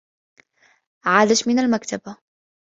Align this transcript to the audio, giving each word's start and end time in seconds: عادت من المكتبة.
عادت 1.05 1.47
من 1.47 1.59
المكتبة. 1.59 2.17